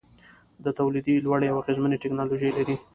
د 0.63 0.65
تولید 0.79 1.05
لوړې 1.25 1.47
او 1.51 1.57
اغیزمنې 1.61 2.01
ټیکنالوجۍ 2.03 2.49
لري. 2.57 2.75